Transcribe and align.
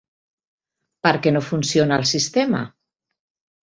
Per 1.07 1.13
què 1.27 1.35
no 1.37 1.43
funciona 1.51 2.03
el 2.03 2.09
sistema? 2.17 2.67